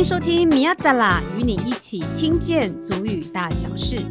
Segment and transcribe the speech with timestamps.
[0.00, 4.02] 迎收听米亚扎拉，与你一起听见足语大小事。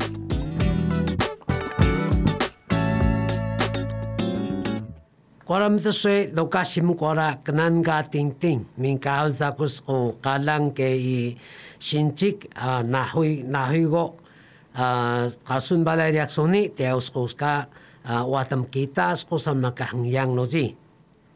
[5.43, 11.35] 过来们的水都加新过来，跟人家听听，民间在古时候，可能给予
[11.79, 14.13] 新职啊，拿回拿回个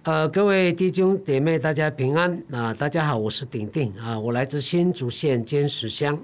[0.06, 2.74] 呃，各位弟兄姐妹，大家平安啊！
[2.74, 6.20] 大家好，我是鼎鼎啊，我来自新竹县尖石乡。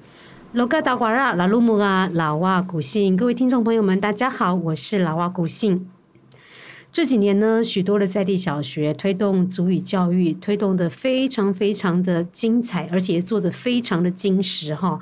[0.52, 5.90] 罗嘎达瓜拉拉鲁木啊，老哇古信，各位听众朋友们，大家好，我是老哇古信。
[6.92, 15.00] 这几年呢，许多的在地小学推动族语教育，推动的非常非常的精彩，而且做的非常的精实哈。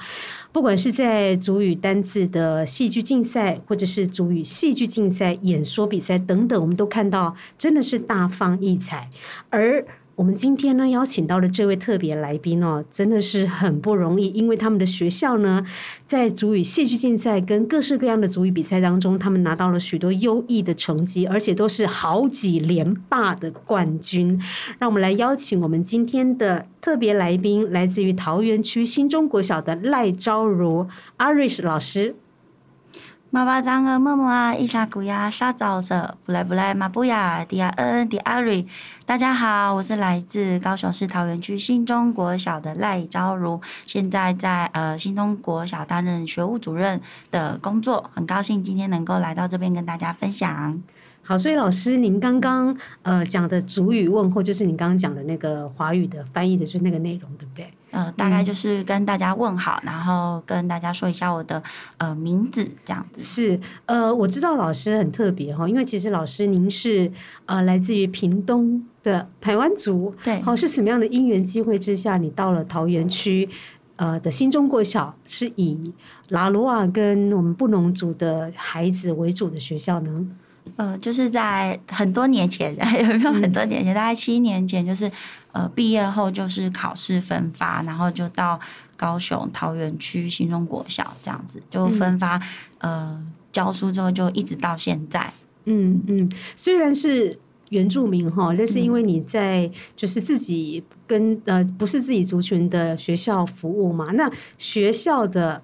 [0.58, 9.08] 不管是在主语单字的戏剧竞赛，或者是主语戏剧竞赛、演说比赛等等，我们都看到真的是大放异彩，
[9.52, 9.86] 而。
[10.18, 15.64] 我们今天呢，邀请到的这位特别来宾哦，真的是很不容易，因为他们的学校呢，
[16.08, 24.42] 在足语戏剧竞赛跟各式各样的足语比赛当中，他们拿到了许多优异的成绩，而且都是好几连霸的冠军。
[24.80, 30.88] 让我们来邀请我们今天的特别来宾，来自于桃园区新中国小的赖昭如
[31.20, 32.16] Irish 老师。
[33.30, 38.66] 妈妈张个默默啊，伊莎古呀，沙枣色，不来不来，马布呀，迪亚恩迪阿瑞。
[39.06, 50.82] 大家好，我是来自高雄市桃园区新中国小的赖昭如，现在在呃新中国小担任学务主任的工作，很高兴今天能够来到这边跟大家分享。
[51.22, 57.70] 好，所以老师，您刚刚呃讲的主语问候，就是您刚刚讲的那个华语的翻译的，就是那个内容，对不对？
[57.92, 61.62] 呃，大概就是跟大家问好，嗯、然后跟大家说一下我的
[61.98, 63.22] 呃名字这样子。
[63.22, 67.12] 是，呃，我知道老师很特别哈，因为其实老师您是
[67.46, 73.48] 呃来自于屏东的台湾族，对，好，是什么样的因缘机会之下，你到了桃园区
[73.96, 75.94] 呃的新中国小，是以
[76.30, 80.28] 拉罗瓦跟我们布农族的孩子为主的学校呢？
[80.76, 83.94] 呃，就是在很多年前， 有没有很多年前？
[83.94, 85.10] 嗯、大概七年前，就是
[85.58, 88.60] 呃毕业后就是考试分发，然后就到
[88.96, 92.38] 高雄桃园区新中国小这样子，就分发、
[92.80, 95.34] 嗯、呃教书之后就一直到现在。
[95.66, 97.38] 嗯嗯，虽然是
[97.70, 105.62] 原住民哈，但是因为你在就是自己跟呃不是自己族群的学校服务嘛，那学校的。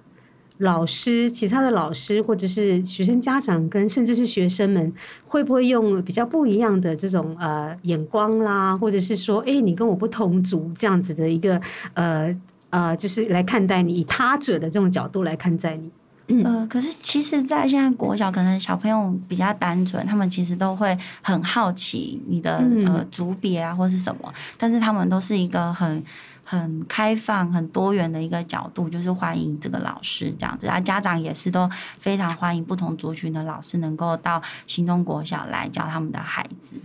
[0.58, 4.92] 老师，其他的老师或者是学生家长跟甚至是学生们，
[5.26, 11.60] 会不会用比较不一样的这种呃眼光啦，或者是说，哎，你跟我不同族这样子的一个
[11.94, 12.32] 呃
[12.70, 15.90] 呃，就是来看待你，以他者的这种角度来看待你。
[16.44, 26.00] 呃，可是其实，在现在国小，可能小朋友比较单纯，他们其实都会很好奇你的呃族别啊，或是什么，但是他们都是一个很。
[26.44, 31.68] 很开放、很多元的一个角度，就是欢迎这个老师这样子，啊，家长也是都
[31.98, 36.76] 非常欢迎不同族群的老师能够到新中国小来教他们的孩子。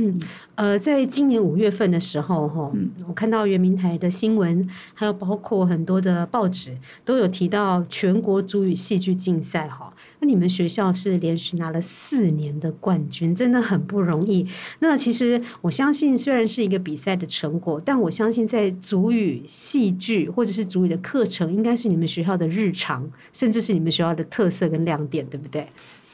[0.00, 0.14] 嗯，
[0.54, 2.70] 呃，在今年五月份的时候，哈，
[3.08, 4.64] 我看到圆明台的新闻，
[4.94, 9.92] 还有包括很多的报纸都有提到全国主语戏剧竞赛，哈。
[10.20, 14.46] 那你们学校是连续拿了四年的冠军，真的很不容易。
[14.78, 25.66] 那其实我相信，虽然是一个比赛的成果，但我相信在主语戏剧或者是主语的课程，应该是你们学校的日常，甚至是你们学校的特色跟亮点，对不对？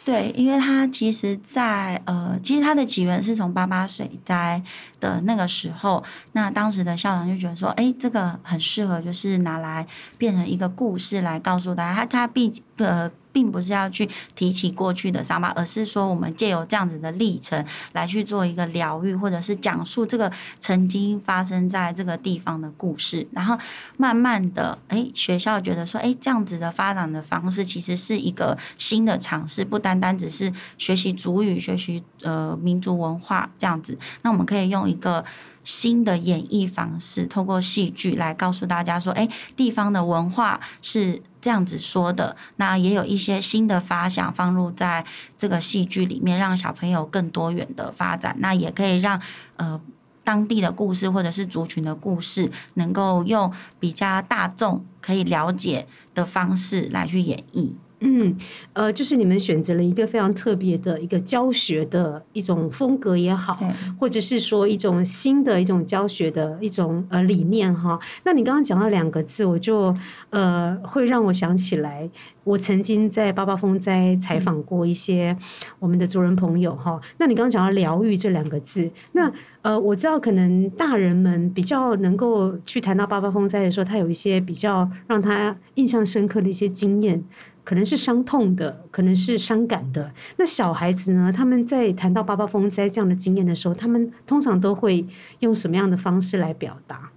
[0.04, 4.62] 对，因为它其实在呃，其实它的起源是从八八水灾
[5.00, 9.86] 的那个时候，那当时的校长就觉得说，哎，这个很适合，就是拿来
[10.18, 13.10] 变成一个故事来告诉大家，他他毕呃。
[13.34, 17.62] 并不是要去提起过去的伤疤，而是说我们借由这样子的历程
[17.92, 20.30] 来去做一个疗愈，或者是讲述这个
[20.60, 23.26] 曾经发生在这个地方的故事。
[23.32, 23.58] 然后
[23.96, 33.98] 慢慢的，哎，学校觉得说，哎，这样子的发展的方式其实是一个新的尝试，不单单只是学习主语、学习呃民族文化这样子。
[34.22, 35.24] 那我们可以用一个
[35.64, 41.20] 新的演绎方式，透过戏剧来告诉大家说，哎，地方的文化是。
[41.44, 45.04] 这样子说的，那也有一些新的发想放入在
[45.36, 48.34] 这个戏剧里面，让小朋友更多元的发展。
[48.38, 49.20] 那也可以让
[49.56, 49.78] 呃
[50.24, 57.72] 当地的故事或者是族群的故事，能够用比较大众可以了解的方式来去演绎。
[58.06, 58.36] 嗯，
[58.74, 63.58] 呃，就是你们选择了一个非常特别的一个教学的一种风格也好，
[63.98, 67.98] 或者是说一种新的一种教学的一种呃理念哈。
[68.22, 69.94] 那你刚刚讲到两个字，我就
[70.28, 72.08] 呃会让我想起来，
[72.44, 75.34] 我曾经在八八风灾采访过一些
[75.78, 77.00] 我们的族人朋友哈。
[77.16, 87.24] 那你刚刚讲到疗愈这两个字，那呃我知道可能大人们比较能够去谈到八八风灾的时候，他有一些比较让他印象深刻的一些经验。
[87.64, 90.12] 可能是伤痛的，可能是伤感的。
[90.36, 91.32] 那小孩子呢？
[91.34, 95.06] 他们在谈到八八风灾这样的经验的时候，他们通常都会
[95.40, 97.10] 用什么样的方式来表达？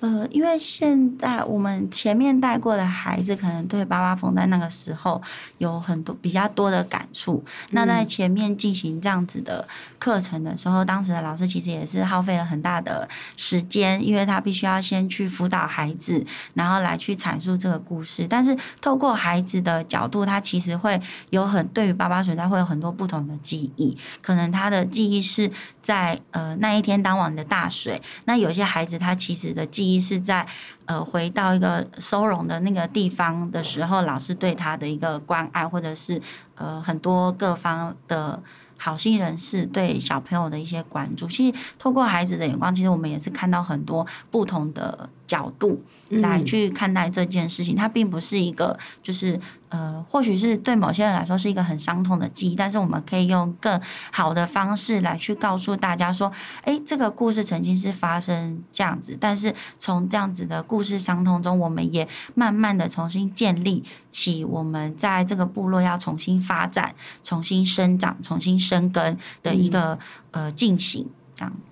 [0.00, 5.20] 呃，因为现在我们前面带过的孩子，可能对八八风在那个时候
[5.58, 7.44] 有很多比较多的感触。
[7.46, 9.68] 嗯、那在前面进行这样子的
[9.98, 13.06] 课程的时候，当时的老师其实也是耗费了很大的
[13.36, 16.24] 时间，因为他必须要先去辅导孩子，
[16.54, 18.26] 然后来去阐述这个故事。
[18.26, 20.98] 但是透过孩子的角度，他其实会
[21.28, 25.50] 有很对于八八水灾会有很多不同的记忆，可能他的记忆是
[25.82, 28.00] 在呃那一天当晚的大水。
[28.24, 29.89] 那有些孩子他其实的记忆。
[29.94, 30.46] 一是在
[30.84, 36.20] 呃回到一个收容的那个地方的时候，老师对他的一个关爱，或者是
[36.54, 38.42] 呃很多各方的
[38.76, 41.26] 好心人士对小朋友的一些关注。
[41.26, 47.76] 其实透过孩子的眼光，其实我们也是看到很多不同的角度来去看待这件事情。
[47.76, 49.40] 它并不是一个就是。
[49.70, 53.80] 呃，或许是对某些人来说是一个很伤痛的记忆，但是我们可以用更
[54.10, 56.32] 好的方式来去告诉大家说，
[56.64, 66.92] 诶，这个故事曾经是发生这样子，但是从这样子的故事伤痛中，我们也慢慢的重新建立起我们在这个部落要重新发展、
[67.22, 69.96] 重新生长、重新生根的一个、
[70.32, 71.08] 嗯、呃进行。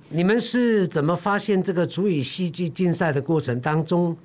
[0.09, 4.17] 你们是怎么发现这个族语戏剧竞赛的过程当中，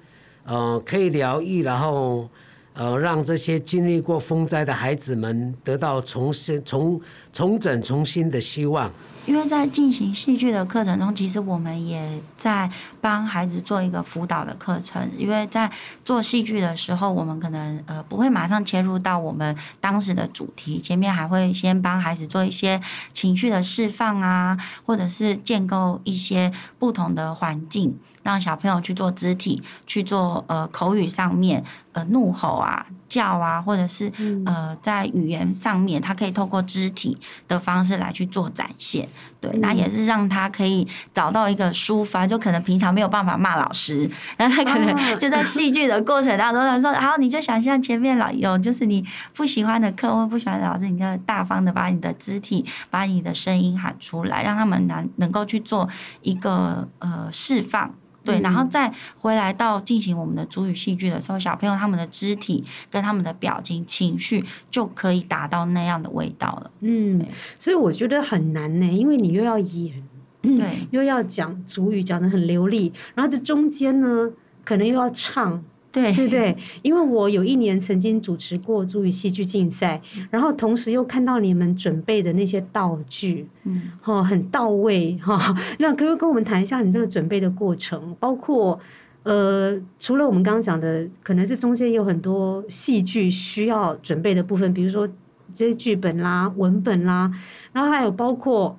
[0.46, 2.30] 呃，可以疗愈，然后？
[2.76, 7.00] 呃，让这些经历过风灾的孩子们得到重新、重
[7.32, 8.92] 重整、重新的希望。
[9.26, 15.10] 因为在进行戏剧的课程中，其实我们也在帮孩子做一个辅导的课程。
[15.18, 15.72] 因为在
[16.04, 22.82] 做戏剧的时候，我们可能呃不会马上切入到我们当时的主题，前面还会先帮孩子做一些
[23.14, 32.86] 情绪的释放啊，或者是建构一些不同的环境，让小朋友去做肢体、去做呃口语上面呃怒吼啊。
[33.10, 34.12] 叫啊，或者是
[34.44, 37.16] 呃，在语言上面，他可以透过肢体
[37.48, 39.08] 的方式来去做展现，
[39.40, 49.06] 对，那也是让他可以找到一个抒发，就可能平常没有办法骂老师，然后他可能就在戏剧的过程当中，他说，好，你就想象前面老有就是你
[49.36, 55.88] 不喜欢的课或不喜欢的老师，你就大方的把你的肢体、把你的声音喊出来，让他们能能够去做
[56.24, 57.94] 一个呃释放。
[58.24, 66.72] 对，然后再回来到进行我们的主语戏剧的时候，小朋友他们的肢体跟他们的表情、情绪就可以达到那样的味道了。
[66.82, 67.26] 嗯，
[67.60, 70.04] 所以我觉得很难呢，因为你又要演，
[70.42, 74.32] 对， 又要讲主语讲的很流利，然后这中间呢，
[74.64, 75.64] 可能又要唱。
[75.94, 80.02] 对对对，因为我有一年曾经主持过族语戏剧竞赛，
[80.32, 85.56] 然后同时又看到你们准备的那些道具，嗯，哈，很到位哈。
[85.78, 88.16] 那可不可以跟我们谈一下你这个准备的过程？
[88.20, 88.80] 包括
[89.22, 95.08] 呃，除了我们刚刚讲的，可能这中间有很多戏剧需要准备的部分，比如说
[95.54, 97.32] 这些剧本啦、文本啦，
[97.72, 98.76] 然后还有包括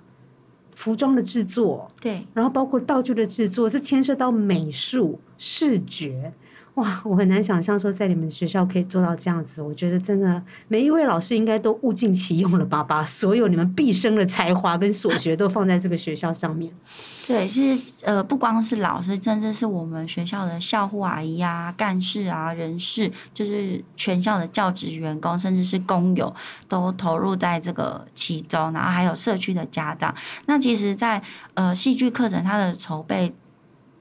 [0.75, 6.33] 服装的制作，对，然后包括道具的制作，这牵涉到美术、视觉。
[6.75, 9.63] 哇，我很难想象说在你们学校可以做到这样子。
[9.63, 16.73] 我觉得真的每一位老师应该都物尽其用了吧，把所有你们毕生的才华跟所学都放在这个学校上面。
[17.27, 26.35] 对，其实呃，不光是老师，甚至是我们学校的校护阿姨啊、干事啊、人事，就是全校的教职员工，甚至是工友，
[26.69, 28.73] 都投入在这个其中。
[28.73, 30.13] 然后还有社区的家长。
[30.47, 33.33] 那其实在，在呃戏剧课程它的筹备。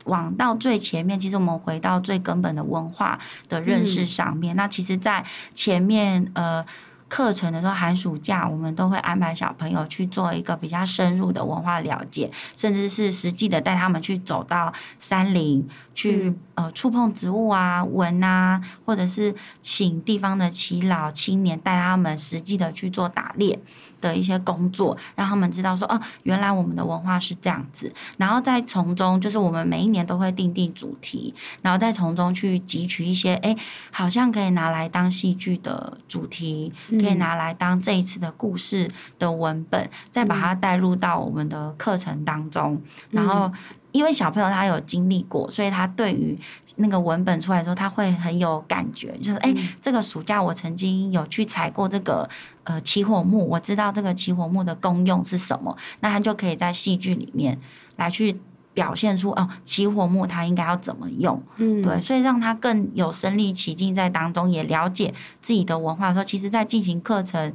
[0.06, 3.20] 往到最前面，其实我们回到最根本的文化
[3.50, 4.56] 的认识上面。
[4.56, 6.66] 嗯、那其实，在前面呃
[7.08, 23.60] 课程的时候，寒暑假我们都会安排小朋友去做一个比较深入的文化了解，甚至是实际的带他们去走到山林，去呃触碰植物啊、闻啊，或者是请地方的耆老青年带他们实际的去做打猎。
[24.04, 27.90] 的一些工作，让他们知道说，哦，原来我们的文化是这样子。
[28.18, 33.56] 然后再从中，就是我们每一年都会定定主题，然后再从中去汲取一些，哎，
[33.92, 43.50] 好像可以拿来当戏剧的主题，可以拿来当这一次的故事的文本，再把它带入到我们的课程当中，然后。
[43.94, 46.38] 因为小朋友他有经历过，所以他对于
[46.76, 52.28] 那个文本出来的时候，他会很有感觉，就是哎、欸，这个暑假我曾经有去采过这个
[52.64, 57.58] 呃起火木，我知道这个起火木的功用是什么，那他就可以在戏剧里面
[57.96, 58.36] 来去
[58.74, 67.54] 表现出哦，起火木它应该要怎么用，嗯，对，所以让他更有身临其境在当中，也了解自己的文化的时候，其实在进行课程。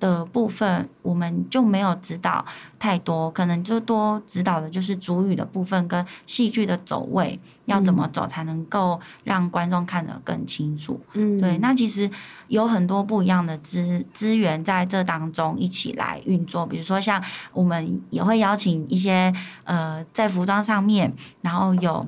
[0.00, 2.44] 的部分，我们就没有指导
[2.78, 11.00] 太多，可能就多指导的就是主语的部分跟戏剧的走位要怎么走才能够让观众看得更清楚。
[11.14, 12.10] 嗯，对，那其实
[12.48, 19.32] 有很多不一样的资资源在这当中一起来运作，比如说像我们也会邀请一些
[19.64, 21.12] 呃在服装上面，
[21.42, 22.06] 然后有。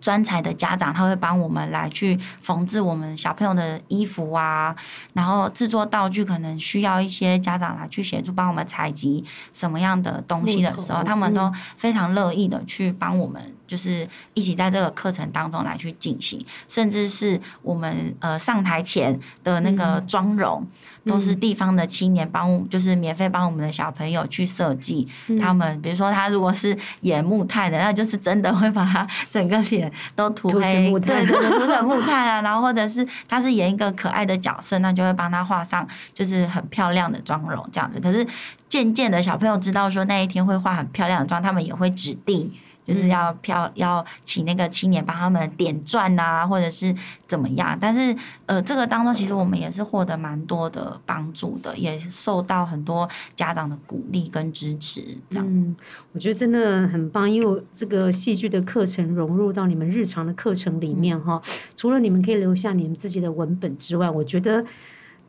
[0.00, 4.74] 专才的家长，他会帮我们来去缝制我们小朋友的衣服啊，
[5.12, 20.66] 然后制作道具，可能需要一些家长来去协助帮我们采集什么样的东西的时候，他们都非常乐意的去帮我们，就是一起在这个课程当中来去进行，甚至是我们呃上台前的那个妆容。
[21.06, 25.08] 都是地方的青年帮，就是免费帮我们的小朋友去设计。
[25.40, 32.42] 他们比如说他如果是演木炭的，那就是真的会把他整个脸都涂黑，对，涂成木炭啊。
[32.42, 37.98] 然后或者是他是演一个可爱的角色，那就会帮他画上就是很漂亮的妆容这样子。
[37.98, 38.24] 可是
[38.68, 42.52] 渐渐的小朋友知道说那一天会画很漂亮的妆，他们也会指定。
[42.90, 46.92] 就是要漂要请那个青年帮他们点钻啊，或者是
[47.28, 47.78] 怎么样？
[47.80, 48.14] 但是
[48.46, 55.00] 呃，这个当中其实我们也是获得蛮多的帮助的，也受到很多家长的鼓励跟支持。
[55.30, 55.76] 这样，嗯，
[56.12, 61.40] 我觉得真的很棒，因为这个戏剧的课程融入到你们日常的课程里面哈。
[61.46, 64.64] 嗯，除了你们可以留下你们自己的文本之外，我觉得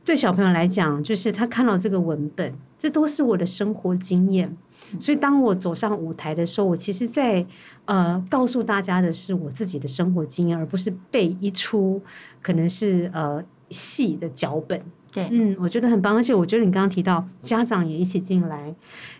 [0.04, 4.58] 对小朋友来讲，就是他看到这个文本，这都是我的生活经验。
[5.00, 7.46] 所以，当我走上舞台的时候，我其实在
[7.86, 12.02] 呃告诉大家的是我自己的生活经验，而不是背一出
[12.42, 14.82] 可能是呃戏的脚本。
[15.14, 16.16] 对，嗯，我觉得很棒。
[16.16, 18.74] 而且，我觉得你刚刚提到家长也一起进来，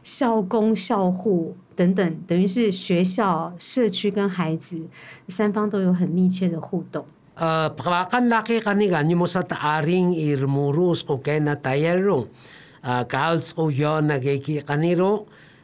[0.04, 4.82] 校工、校护等等，等于是学校、社区跟孩子
[5.28, 7.06] 三方都有很密切的互动。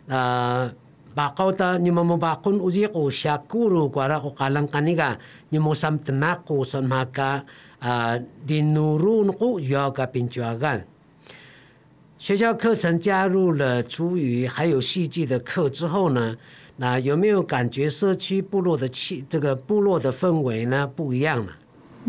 [0.07, 0.73] 拉
[4.19, 7.43] 乌卡朗卡尼嘎，你莫桑特纳库森马卡
[7.79, 10.87] 啊，迪努鲁努库要个宾主阿干。
[12.17, 16.37] 学校课程加入了族语还有戏剧的课之后呢，
[16.77, 21.51] 那有没有感觉社区部落的气这个部落的氛围呢不一样了？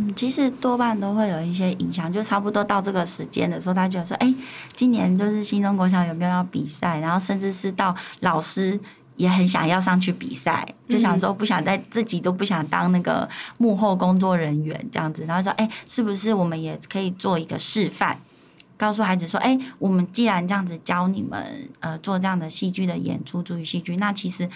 [0.00, 4.32] 嗯，其实多半都会有一些影响，就差不多到这个时间的时候，他就说：“哎，
[4.72, 8.78] 今年就是新中国小有没有要比赛？”然后甚至是到老师
[9.16, 18.16] 也很想要上去比赛，就想说不想在自己都不想当那个幕后工作人员这样子，然后说：“哎，是不是我们也可以做一个示范，
[18.76, 24.48] 告诉孩子说：哎，我们既然这样子教你们呃做这样的戏剧的演出，注意戏剧，那其实。”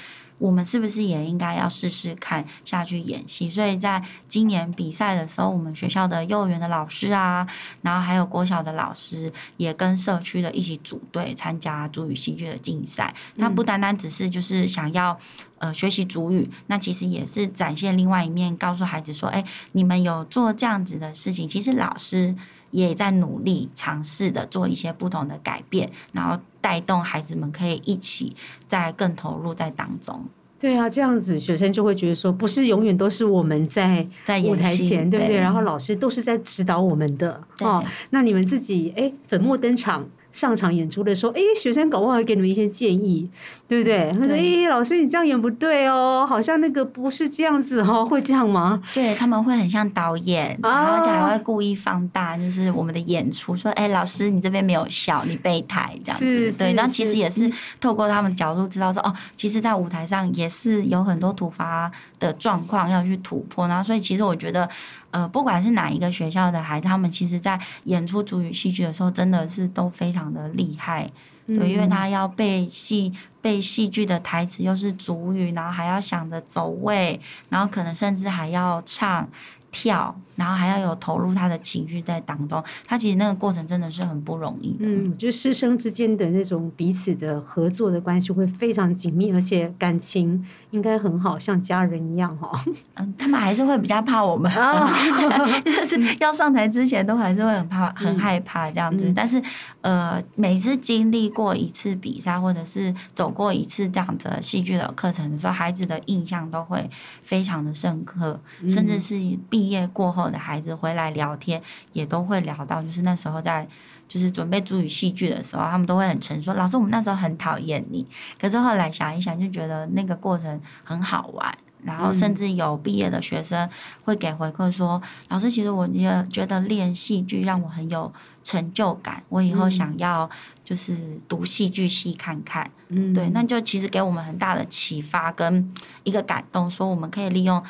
[0.42, 3.48] 我们是不是也应该要试试看下去演戏？
[3.48, 7.46] 所以在今年比赛的时候，我们学校的幼儿园的老师啊，
[7.82, 13.14] 然后还有国小的老师，也跟社区的一起组队参加主语戏剧的竞赛。
[13.38, 15.16] 他不单单只是就是想要
[15.58, 22.34] 呃学习主语，那其实也是展现另外一面，告诉孩子说：哎，你们有做这样子的事情，其实老师
[22.72, 26.36] 也在努力尝试的做一些不同的改变，然后。
[26.62, 28.36] 带动孩子们可以一起
[28.68, 30.24] 在更投入在当中。
[30.60, 35.36] 对啊，这样子学生就会觉得说，不是永远都是我们在在舞台前，对不对？
[35.36, 37.84] 然后老师都是在指导我们的哦。
[38.10, 40.08] 那你们自己哎，粉墨登场。
[40.32, 43.28] 上场演出的时候，哎，学生搞不好会给你们一些建议，
[43.68, 44.10] 对不对？
[44.18, 64.68] 他说：“哎，老师，你这样演不对哦，好像那个不是这样子哦， 会这样吗？”对，他们会很像导演，然后而且还会故意放大，就是我们的演出，说：“哎，老师，你这边没有笑，你备台这样子。”对，然后其实也是透过他们角度知道说，哦，其实，在舞台上也是有很多突发的状况要去突破，然后所以其实我觉得。
[65.12, 71.04] 呃，不管是哪一个学校的孩子，他们其实在演出主语戏剧的时候，真的是都非常的厉害，
[71.46, 79.28] 对，嗯、因为他要背戏背戏剧的台词，又是主语，然后还要想着走位，然后可能甚至还要唱，
[79.72, 80.14] 跳。
[80.34, 84.74] 然后还要有投入他的情绪在当中，他其实那个过程真的是很不容易。
[84.80, 92.50] 嗯，我觉得师生之间的那种彼此的合作的关系会非常紧密，而且感情应该很好，像家人一样哈。
[92.96, 94.88] 嗯，他们还是会比较怕我们，哦、
[95.62, 99.10] 就是要上台之前都还是会很怕、很害怕这样子。
[99.10, 99.40] 嗯、但是
[99.82, 106.90] 呃，每次经历过一次比赛，或者是走过一次这样的戏剧的课程的时候，孩子的印象都会
[107.22, 109.20] 非常的深刻，嗯、甚至是
[109.62, 110.22] 毕业过后。
[110.32, 111.60] 的孩子回来聊天，
[111.92, 113.68] 也都会聊到，就是那时候在
[114.08, 118.06] 就是准备主语戏剧的时候，他们都会很沉说：“老师，我们那时候很讨厌你。”
[118.40, 121.54] 可是后来想一想，就觉得那个过程很好玩。
[121.84, 123.68] 然后甚至有毕业的学生
[124.04, 128.10] 会给回馈说：“嗯、老师，其实我也觉得练戏剧让我很有
[128.42, 130.30] 成就感，我以后想要
[130.64, 130.96] 就是
[131.28, 135.70] 读戏剧系看看。”嗯，对，那就其实给我们很大的启发跟
[136.04, 137.62] 一个感动，说我们可以利用。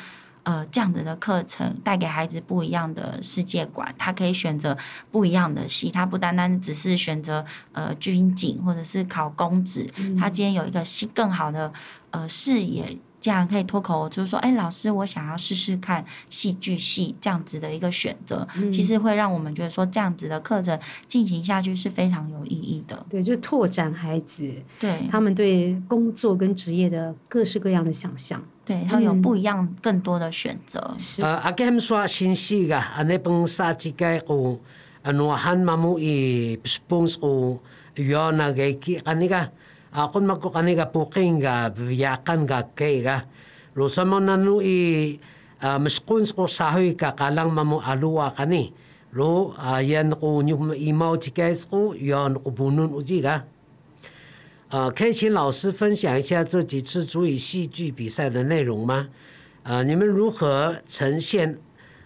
[0.43, 4.77] 呃，这样子的课程带给孩子不一样的世界观，他可以选择
[5.09, 11.71] 不一样的戏，他不单单只是选择呃军警或者是考公职，嗯、他今天有一个新更好的
[12.11, 23.05] 呃视野，这样可以脱口就是说，哎，老师，我想要试试看戏剧系这样子的一个选择，嗯、其实会让我们觉得说这样子的课程进行下去是非常有意义的。
[23.09, 28.43] 对，就拓展孩子对他们对工作跟职业的各式各样的想象。
[28.65, 30.95] 对，他有不一样、更多的选择。
[31.21, 34.57] 呃，阿给他们说新戏个，阿那帮杀鸡个哦，
[35.01, 37.59] 阿诺汉马木伊帮哦，
[37.95, 39.51] 有那个鸡，阿那个
[39.91, 43.21] 阿坤马国阿那个布金个，亚干个鸡个，
[43.73, 45.19] 罗什么那努伊，
[45.59, 48.73] 呃，姆斯坤斯个沙会个，卡朗马木阿鲁瓦个呢，
[49.11, 51.17] 罗阿 yan 个牛伊毛
[54.73, 59.07] 呃，可以请老师分享一下这几次族语戏剧比赛的内容吗？
[59.61, 61.55] 呃，你们如何呈现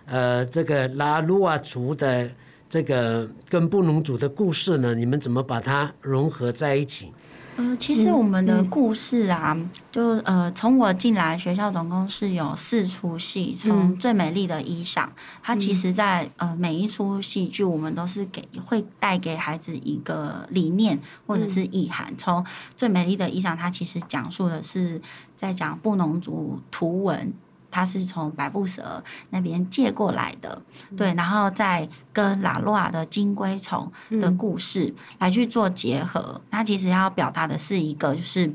[0.06, 2.30] 呃这个拉鲁瓦族的
[2.70, 4.94] 这个跟布农族的故事呢？
[4.94, 7.14] 你们怎么把它融合在一起？
[7.58, 9.58] 呃，其实我们的故事啊，
[9.92, 13.52] 就呃，从我进来学校总共是有四出戏。
[13.54, 15.12] 从最美丽的衣裳，嗯、
[15.42, 22.14] 它其实在呃每一出戏剧，我们都是给会带给孩子一个理念或者是意涵。
[22.16, 22.46] 从、嗯、
[22.76, 25.02] 最美丽的衣裳，它其实讲述的是
[25.36, 27.34] 在讲布农族图文。
[27.70, 30.62] 他是从百步蛇那边借过来的，
[30.96, 36.42] 对，然后再跟拉洛瓦的金龟虫的故事来去做结合。
[36.50, 38.52] 它其实要表达的是一个，就是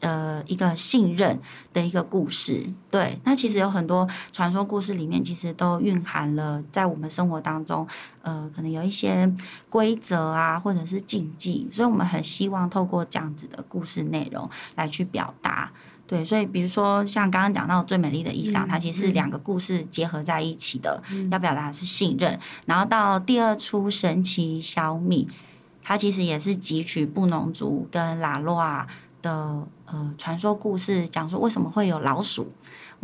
[0.00, 1.38] 呃一个信任
[1.72, 2.64] 的一个故事。
[2.90, 7.86] 对，那其实有很多传说故事里面，其实都蕴含了在我们生活当中，
[8.22, 9.30] 呃，可能有一些
[9.68, 15.70] 规则啊，或者是禁忌，所以我们很希望透过这样子的故事内容来去表达。
[16.06, 22.38] 对，所以比如说像刚刚讲到最美丽的衣裳，嗯、它其实是两个故事结合在一起的，嗯、要表达的是信任。
[22.66, 25.26] 然后到第二出神奇小米，
[25.82, 28.86] 它其实也是汲取布农族跟拉洛啊
[29.22, 32.52] 的呃传说故事，讲说为什么会有老鼠。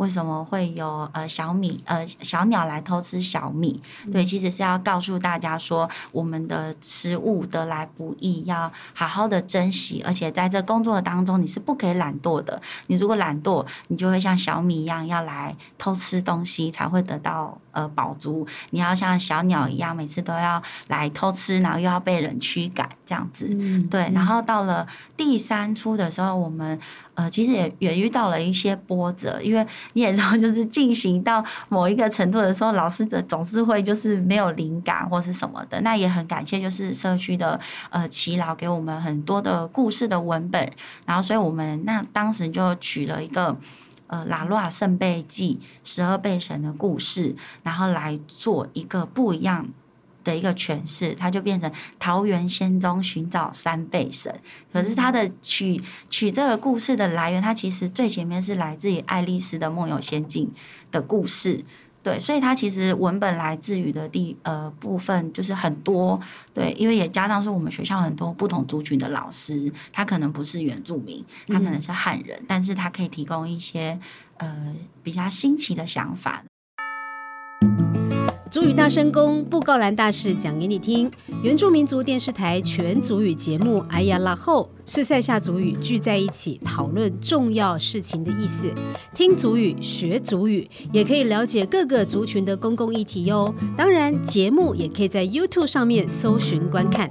[0.01, 3.79] 为什么会有呃小米呃小鸟来偷吃小米？
[4.11, 10.01] 对，其实是要告诉大家说，我们的食物得来不易，要好好的珍惜。
[10.03, 12.59] 而且在这工作当中，你是不可以懒惰的。
[12.87, 18.47] 你如果懒惰，你就会像小米一样要来偷吃东西，才会得到呃饱足。
[18.69, 23.47] 你要像小鸟一样，每次都要来偷吃，然后又要被人驱赶这样子。
[23.49, 26.79] 嗯、对，然后到了第三出的时候，我们。
[27.13, 35.79] 呃，其实也也遇到了一些波折，因为你也知道，就是进行到某一个程度的时候，老师的总是会就是没有灵感或是什么的。
[35.81, 40.71] 那也很感谢，就是社区的呃耆老给我们很多的故事的文本，
[41.05, 43.55] 然后所以我们那当时就取了一个
[44.11, 49.67] 呃拉洛瓦圣杯记十二贝神的故事，然后来做一个不一样。
[50.23, 54.31] 的一个诠释，它就变成桃园仙踪寻找三倍神。
[54.71, 60.51] 可是它的取取这个故事的来源，它其实最前面是来自于爱丽丝的梦游仙境
[60.91, 61.65] 的故事。
[62.03, 66.19] 对，所以它其实文本来自于的地呃部分就是很多。
[66.53, 73.99] 对，因为也加上是我们学校很多不同族群的老师，他可能不是原住民，他可能是汉人，嗯、但是他可以提供一些
[74.37, 76.43] 呃比较新奇的想法。
[78.51, 81.09] 族语大声公布告栏大事讲给你听。
[81.41, 88.69] 原住民族电视台全族语节目《哎呀啦后》是赛夏族语聚在一起讨论重要事情的意思。
[89.13, 93.55] 听族语学族语，也可以了解各个族群的公共议题哟。
[93.77, 97.09] 当然，节目也可以在 YouTube 上面搜寻观看。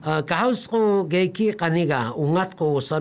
[0.00, 2.98] 呃，刚好是我给给看那个乌鸦哥说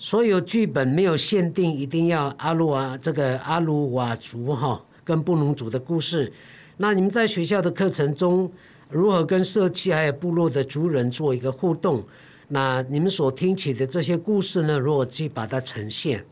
[0.00, 6.32] 所有剧本没有限定一定要阿鲁瓦这个阿鲁瓦族哈跟布农族的故事，
[6.76, 8.48] 那你们在学校的课程中
[8.88, 12.04] 如何跟社区还有部落的族人做一个互动？
[12.48, 16.24] 那你们所听取的这些故事呢，如何去把它呈现？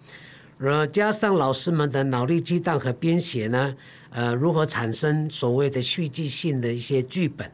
[0.59, 3.74] 然后加上老师们的脑力激荡和编写呢，
[4.11, 7.50] 呃，如何产生所谓的戏剧性的一些剧本？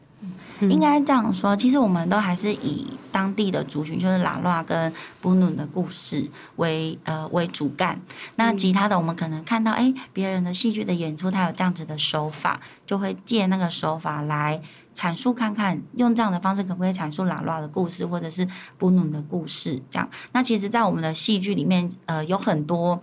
[0.61, 7.99] 应该这样说，其实我们都还是以当地的族群，就是拉拉跟布努的故事为呃为主干。
[8.37, 14.61] 那其他的，我们可能看到哎，别人的戏剧的演出，他有这样子的手法，就会借那个手法来
[14.93, 19.81] 阐述看看，用这样的方式可不可以阐述拉拉的故事，或者是布努的故事？
[19.89, 20.09] 这样。
[20.31, 23.01] 那其实，在我们的戏剧里面，呃，有很多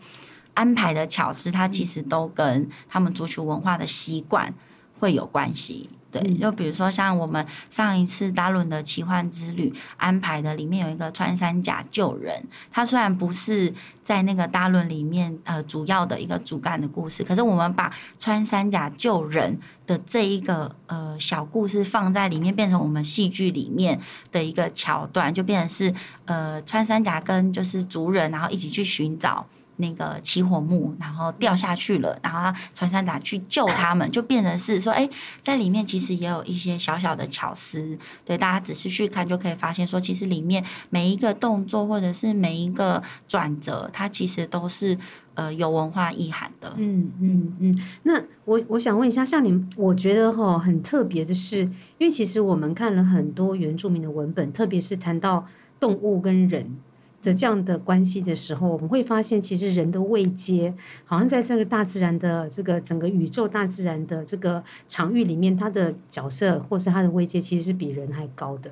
[0.55, 4.55] 安排的巧思，它其实都跟他们足球文化的习惯
[4.98, 5.90] 会有关系。
[6.10, 12.42] 对，就比如说像我们上一次达伦的奇幻之旅安排的，里面有一个穿山甲救人。
[12.70, 24.00] 它虽然不是在那个达伦里面呃主要的一个主干的故事，可是我们把穿山甲救人的这一个呃小故事放在里面，变成我们戏剧里面
[24.32, 25.94] 的一个桥段，就变成是
[26.24, 29.46] 呃穿山甲跟就是族人，然后一起去寻找。
[29.80, 35.08] 那个起火木，然后掉下去了，然后船山甲去救他们，就变成是说，哎，
[35.42, 44.96] 在里面其实也有一些小小的巧思，对，大家仔细去看就可以发现，说其实里面每一个动作或者是每一个转折，它其实都是
[45.34, 46.72] 呃有文化意涵的。
[46.76, 47.82] 嗯嗯嗯。
[48.02, 51.60] 那我我想问一下，像你，我觉得哈很特别的是，
[51.98, 55.46] 因为其实我们看了很多原住民的文本，特别是谈到
[55.78, 56.76] 动物跟人。
[57.22, 68.70] 的这样的关系的时候，我们会发现，其实人的位阶，好像在这个大自然的这个整个宇宙大自然的这个场域里面，他的角色或是他的位阶，其实是比人还高的，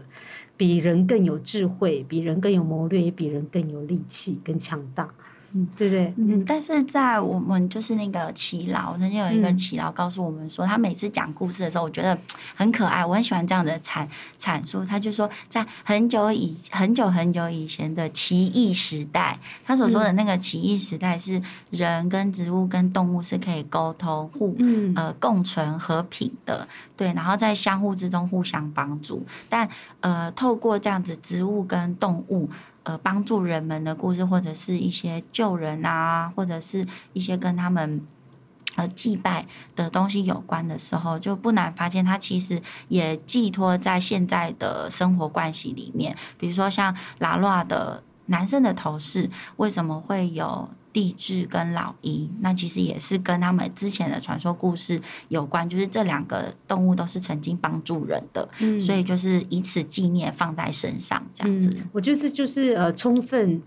[0.57, 5.13] 比人更有智慧，比人更有谋略，也比人更有力气，更强大。
[5.55, 12.17] 嗯，对对，嗯，但是在我们就是那个耆老，曾经有一个耆老告诉我们说，他每次讲故事的时候，我觉得
[12.55, 14.07] 很可爱，我很喜欢这样的阐
[14.39, 14.85] 阐述。
[14.85, 24.57] 他就说，在很久以很久很久以前的奇异时代，他所说的那个奇异时代是人跟植物跟动物是可以沟通互
[24.95, 29.67] 呃共存和平的，对，然后在相互之中互相帮助，但
[30.01, 32.51] 呃透过这样子植物跟动物。
[32.85, 38.01] 呃，帮助人们的故事，或者是一些救人啊，或者是一些跟他们
[38.77, 39.45] 呃祭拜
[39.77, 46.17] 的东西有关的时候，就不难发现，它其实也寄托在现在的生活关系里面。
[46.39, 50.71] 比如说像拉拉的男生的头饰，为什么会有？
[50.93, 61.71] 地质跟老鹰，那其实也是跟他们之前的传说故事有关，就是这两个动物都是曾经帮助人的，嗯、所以就是以此纪念放在身上这样子。
[61.77, 63.63] 嗯、我觉得这就是呃，充分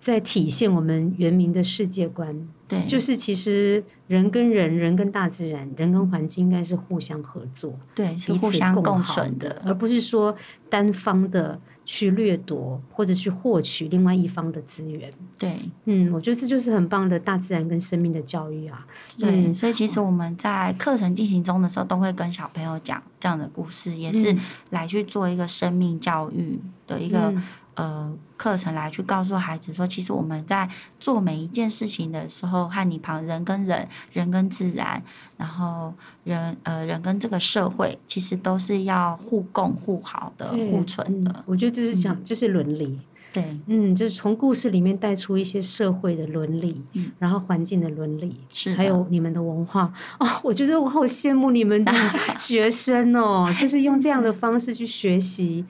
[0.00, 2.48] 在体现我们原民的世界观。
[2.68, 10.36] 对，就是其实人跟人、人跟大自然、人跟环境应该是互相合作，对，是互相共存的，而不是说
[10.68, 11.60] 单方的。
[11.86, 18.84] 去掠夺或者去获取另外一方的资源，对，嗯，我觉得这就是很棒的大自然跟生命的教育啊。
[19.18, 24.36] 对，嗯、所以其实我们在课程进行中的时候，都会跟小朋友讲这样的故事，也是
[24.70, 27.42] 来去做一个生命教育的一个、嗯。
[27.76, 30.68] 呃，课程来去告诉孩子说，其实我们在
[31.00, 35.02] 做每一件事情的时候，和你旁人跟人，人跟自然，
[35.36, 35.92] 然后
[36.24, 41.44] 人呃人跟这个社会，其实都是要互共互好的、互存的。
[41.46, 42.98] 我觉得这是讲，就是伦理。
[43.36, 49.92] 对，嗯，就是从故事里面带出一些社会的伦理，嗯，然后环境的伦理，是，还有你们的文化。
[50.18, 51.92] 哦，我觉得我好羡慕你们的
[52.40, 55.62] 学生哦，就是用这样的方式去学习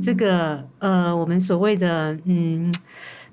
[0.00, 2.72] 这个、嗯、呃，我们所谓的嗯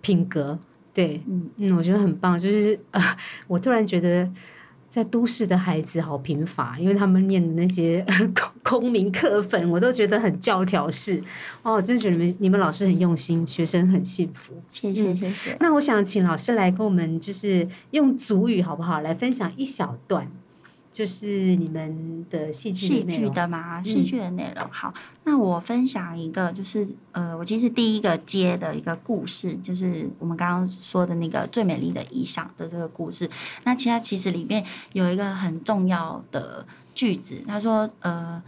[0.01, 0.57] 品格，
[0.91, 1.47] 对，嗯。
[1.57, 3.01] 嗯，我觉得很棒，就是呃，
[3.47, 4.27] 我突然觉得。
[4.95, 8.01] 在都市的孩子好贫乏，因为他们念的那些
[8.33, 11.21] 空空名课本，我都觉得很教条式。
[11.63, 14.53] 哦，我真的觉得你们你们老师很用心，学生很幸福。
[14.69, 15.57] 谢谢谢谢。
[15.59, 20.31] 那我想请老师来跟我们，就是用祖语好不好，来分享一小段。
[20.95, 23.83] 就是你们的戏剧戏剧的吗？
[23.83, 24.65] 戏剧的内容。
[24.71, 24.93] 好，
[25.25, 33.29] 那我分享一个，就是呃，我其实第一个接的一个故事，就是我们刚刚说的那个最美丽的衣裳的这个故事。
[33.65, 38.41] 那其他其实里面有一个很重要的句子，他说呃，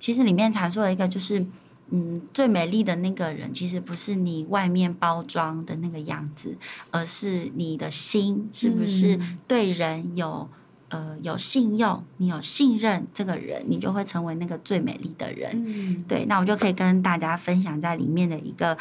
[0.00, 1.46] 其实里面阐述了一个就是
[1.90, 6.58] 嗯，最美丽的那个人，其实不是你外面包装的那个样子，
[6.90, 10.48] 而是你的心是不是对人有、嗯、
[10.96, 15.50] 呃有信用，你有信任这个人，你就会成为那个最美丽的人。
[15.66, 18.76] 嗯、对，那我就可以跟大家分享在里面的一个。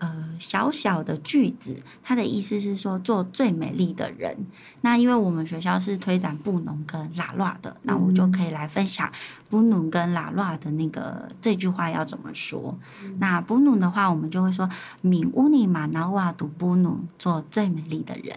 [0.00, 4.34] 呃，小小的句子，它的意思是说做最美丽的人。
[4.80, 9.12] 那因为我们学校是推展布农跟拉拉的，那我就可以来分享
[9.50, 12.74] 布农跟拉拉的那个这句话要怎么说。
[13.04, 14.66] 嗯、那布农的话，我们就会说：
[15.02, 18.34] 敏乌尼玛那瓦读布农，做最美丽的人。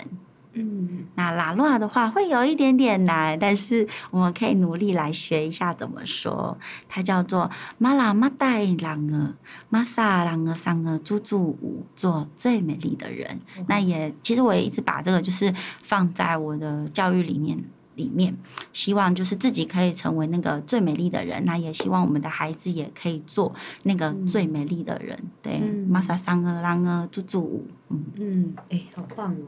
[0.54, 6.56] 嗯，那拉乱的话会有一点点难，但是我们可以努力来学一下怎么说。
[6.88, 9.34] 它叫做马拉马代朗尔
[9.70, 13.40] 马萨朗尔桑尔猪猪舞，做最美丽的人。
[13.58, 17.58] 嗯、那也其实我也一直把这个就是放在我的教育理念
[17.96, 18.36] 里面，
[18.74, 21.44] 希望就是自己可以成为那个最美丽的人。
[21.46, 25.18] 那也希望我们的孩子也可以做那个最美丽的人。
[25.20, 29.46] 嗯、对，马萨桑尔朗尔猪猪舞，嗯嗯，哎、欸，好棒哦！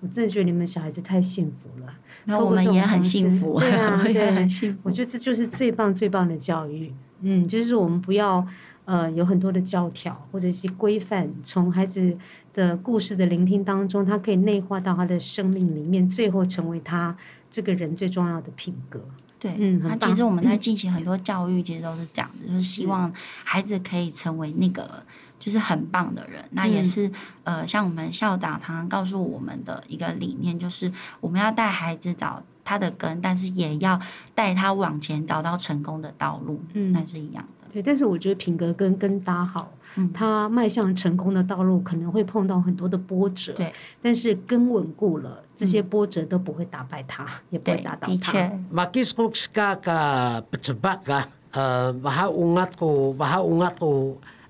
[0.00, 1.92] 我真的觉得你们小孩子太幸福了，
[2.24, 4.80] 那 我们也很幸福，对啊，对，很幸福。
[4.84, 6.92] 我觉得这就是最棒、最棒的教育。
[7.20, 8.46] 嗯，就是我们不要
[8.86, 12.16] 呃有很多的教条或者是规范，从孩子
[12.54, 17.14] 的故事的聆听当中，他可以内化到他的生命里面，最后成为他
[17.50, 19.04] 这个人最重要的品格。
[19.38, 23.12] 对，嗯，那其实我们在进行很多教育，其实都是这样的，就是希望
[23.44, 25.02] 孩子可以成为那个。
[25.40, 27.08] 就是很棒的人，那也是、
[27.44, 33.98] 嗯、呃，像我们校长常常告诉我们的一个理念，就是我们要带孩子找他的根，但是也要
[34.34, 37.68] 带他往前找到成功的道路，嗯，那是一样的。
[37.72, 43.72] 对，但是我觉得品格跟根搭好，嗯，他迈向成功的道路可能会碰到很多的波折，对，
[44.02, 48.32] 但是根稳固了，这些波折都不会打败他，嗯、也不会打倒他。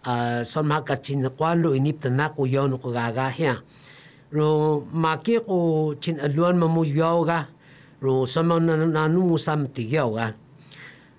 [0.02, 3.58] 呃，说嘛个亲的关路，你等那个要那个嘎嘎响，
[4.30, 7.46] 如马吉个亲呃乱嘛木要个，
[7.98, 10.34] 如什么那那木什么的要啊。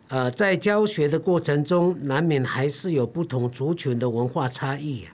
[0.07, 5.07] 呃，在教学的过程中，难免还是有不同族群的文化差异。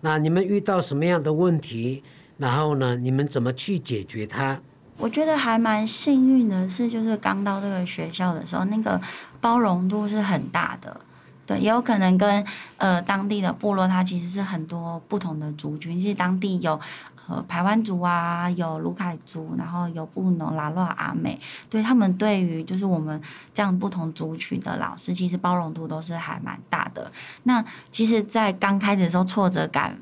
[0.00, 2.02] 那你们遇到什么样的问题？
[2.38, 4.58] 然后呢，你们怎么去解决它？
[4.96, 9.00] 我觉得还蛮幸运的是，就是刚到这个学校的时候，那个
[9.40, 11.00] 包容度是很大的。
[11.50, 15.98] 对，也有可能跟呃当地的部落，它其实是很多不同的族群。
[15.98, 16.78] 其实当地有
[17.26, 23.20] 呃排湾族啊，有鲁凯族，然后有布农、拉洛、阿美，对他们对于就是我们
[23.52, 27.10] 这样不同族群的老师，其实包容度都是还蛮大的。
[27.42, 29.98] 那其实，在刚开始的时候，挫折感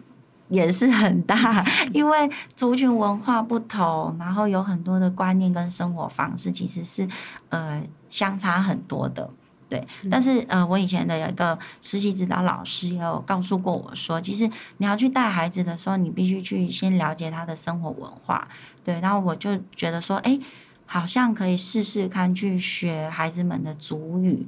[0.51, 7.09] 也是很大， 因为族群文化不同，然后有很多的观念跟生活方式，其实是
[7.49, 9.31] 呃相差很多的。
[9.69, 18.49] 对，但是呃，我以前的有一个实习指导老师也有告诉过我说，其实你要去带孩子的时候，你必须去先了解他的生活文化。
[18.83, 20.41] 对，然后我就觉得说，哎，
[20.87, 24.47] 好像可以试试看去学孩子们的族语。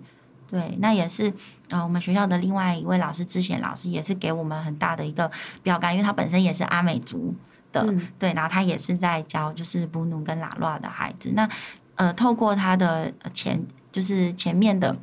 [0.51, 1.31] 对，那也是
[1.69, 5.31] 呃，我们学校的另外一位老师之前老师也是给我们很大的一个
[5.63, 7.35] 标杆，因为他本身也是阿美族
[7.73, 11.31] 的，嗯、对，然后他也是在教就是布努跟拉拉的孩子。
[11.35, 11.47] 那
[11.97, 13.63] 呃，透过他的前。
[13.93, 14.97] 就是前面的，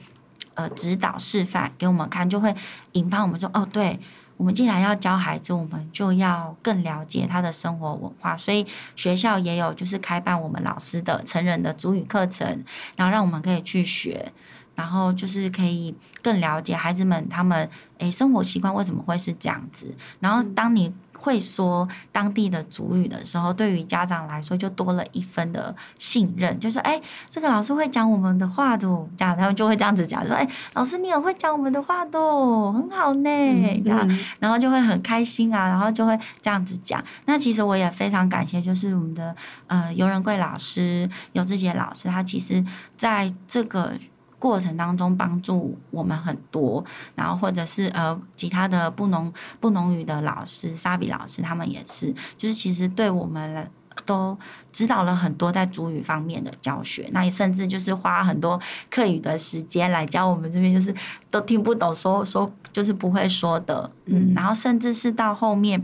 [0.54, 2.56] 呃，指导示范给我们看，就会
[2.94, 4.00] 引发我们说，哦，对，
[4.38, 8.36] 我们既然要教孩子，我们就要更了解他的生活文化。
[8.38, 12.64] 所以学校也有就是开办我们老师的成人的主语课程，
[12.96, 14.32] 然后让我们可以去学，
[14.76, 19.96] 然后就是可以更了解孩子们他们诶生活习惯为什么会是这样子。
[20.20, 20.94] 然后当你。
[21.20, 32.20] 会说当地的族语的时候，对于家长来说就多了一分的信任，就是：“哎，这个老师会讲我们的话的。”这样他们就会这样子讲，说：“哎，老师你也会讲我们的话的，
[32.72, 33.30] 很好呢。”
[33.84, 37.04] 这样，然后就会很开心啊，然后就会这样子讲。
[37.26, 39.36] 那其实我也非常感谢，就是我们的
[39.68, 42.64] 呃尤仁贵老师、游志杰老师，他其实
[42.98, 43.94] 在这个。
[44.40, 46.84] 过程当中帮助我们很多，
[47.16, 53.68] 然后或者是呃其他的布农布农语的老师沙比老师，他们也是，就是其实对我们
[54.06, 54.38] 都
[54.72, 58.60] 指导了很多在主语方面的教学，那也甚至就是花很多
[58.92, 60.94] 课余的时间来教我们这边，就是
[61.32, 65.84] 都听不懂说说就是不会说的，嗯，然后甚至是到后面。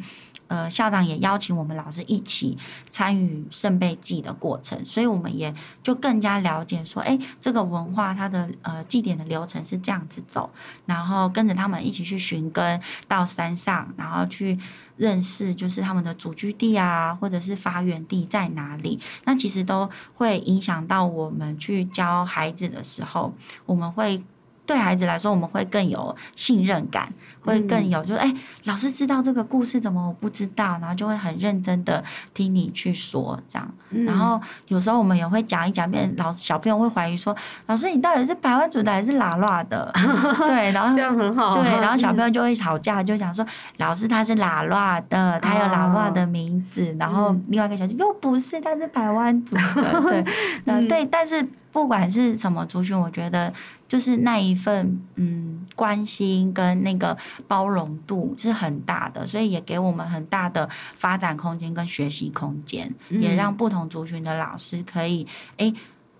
[0.54, 2.56] 呃，校长也邀请我们老师一起
[2.88, 10.48] 参与圣杯祭的过程，所以我们也就更加了解说，哎，这个文化它的呃祭典的流程是这样子走，
[10.86, 14.60] 然后跟着他们一起去寻根到山上，然后去
[14.96, 23.34] 认识就是他们的祖居地啊，或者是发源地在哪里，那其实都会影响到我们去教孩子的时候，
[23.66, 24.24] 我们会。
[24.65, 30.78] 对孩子来说，我们会更有信任感，会更有就是哎、欸，老师知道这个故事，怎么我不知道？
[30.80, 33.69] 然后就会很认真的听你去说这样。
[34.06, 37.36] 然后有时候我们也会讲一讲，变老小朋友会怀疑说，
[37.67, 39.91] 老师你到底是排湾族的还是拉拉的？
[40.47, 41.62] 对，然后这样很好。
[41.62, 43.45] 对，然后小朋友就会吵架，就讲说
[43.78, 46.95] 老师他是拉拉的，他有拉拉的名字。
[46.97, 50.02] 然后另外一个小朋友又不是，他是排湾族的。
[50.02, 50.26] 对，
[50.65, 51.45] 嗯，对，但是。
[51.73, 53.52] 不管是什么族群，我觉得
[53.93, 57.15] 就是那一份嗯关心跟那个
[57.47, 65.27] 包容度是很大的，所以也给我们很大的发展空间跟学习空间，嗯、也让不同族群的老师可以
[65.58, 65.71] 哎，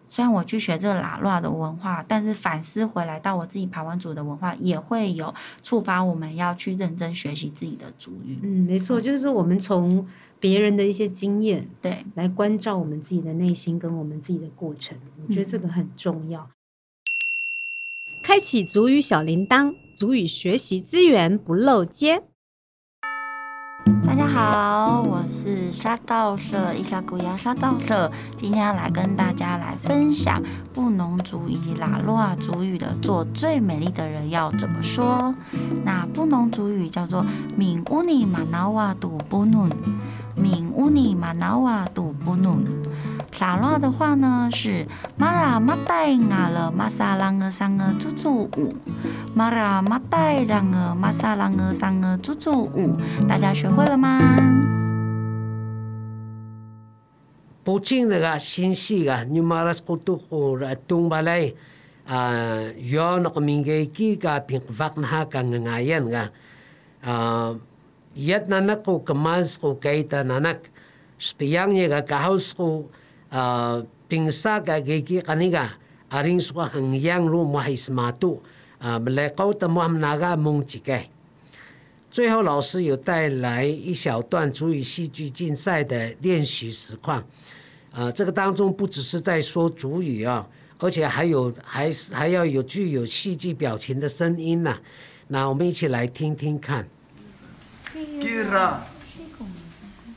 [0.08, 5.34] 虽然我去学这个拉拉的文化，但是反思回来到我自己排湾族的文化，也会有
[5.64, 8.38] 触发我们要去认真学习自己的族语。
[8.44, 10.08] 嗯，没错，就是说我们从。
[10.44, 16.42] 别人的一些经验，对，来关照我们自己的内心跟我们自己的过程，我觉得这个很重要。
[16.42, 16.50] 嗯、
[18.24, 22.24] 开启族语小铃铛，族语学习资源不漏接。
[24.08, 30.42] 大家好，我是沙道社伊莎古雅沙道社，今天来跟大家来分享
[30.74, 35.36] 布农族以及拉洛阿族语的“做最美丽的人”要怎么说。
[35.84, 37.26] 那布农族语叫做
[37.58, 39.68] “敏乌尼玛瑙瓦杜布努”。
[40.36, 42.58] 敏乌尼玛瑙瓦杜布努，
[43.58, 48.76] 拉的话呢是马拉马代亚了马萨朗尔桑尔祖祖五，
[49.36, 54.20] 马拉马代让尔马萨朗尔桑尔祖祖五，大家学会了吗？
[57.64, 61.54] 不仅那个信息啊，你马拉斯古杜古来东巴来
[62.06, 66.32] 啊，有那个民间几个平发那个爱人个
[67.04, 67.56] 啊。
[68.14, 70.70] Yat nanak ko kemas ko kaita nanak
[71.18, 72.86] spiangnya ga kahaus ko
[73.34, 75.82] uh, pingsa ga geki kaniga
[76.14, 78.38] aring suka hangyang lu mahis matu
[78.78, 81.10] uh, melekau temu naga mung chikai。
[82.14, 87.24] 最后，老师有带来一小段族语戏剧竞赛的练习实况。
[87.92, 90.48] 呃，这个当中不只是在说族语啊，
[90.78, 94.82] 而且还有还是还要有具有戏剧表情的声音呐、啊。
[95.30, 96.88] 那我们一起来听听看。
[97.94, 98.82] Kira.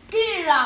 [0.09, 0.62] Kira.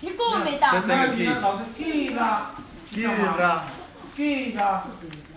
[0.00, 0.78] Hikumi tak.
[0.78, 2.54] Kira.
[2.94, 3.66] Kira.
[4.14, 4.70] Kira.